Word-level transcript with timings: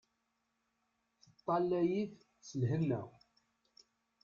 Teṭṭalay-it 1.21 2.17
s 2.47 2.49
lhenna. 2.59 3.01